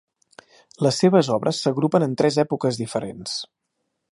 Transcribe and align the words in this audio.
Les 0.85 1.01
seves 1.03 1.29
obres 1.35 1.59
s'agrupen 1.65 2.07
en 2.07 2.15
tres 2.23 2.39
èpoques 2.45 2.81
diferents. 2.81 3.37